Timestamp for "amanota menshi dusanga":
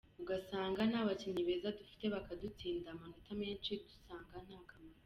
2.91-4.35